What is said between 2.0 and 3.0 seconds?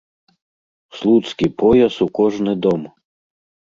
у кожны дом!